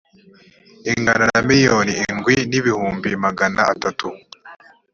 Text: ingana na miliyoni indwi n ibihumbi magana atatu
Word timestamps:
ingana 0.91 1.23
na 1.31 1.39
miliyoni 1.47 1.91
indwi 2.05 2.35
n 2.49 2.51
ibihumbi 2.59 3.09
magana 3.25 3.59
atatu 3.73 4.07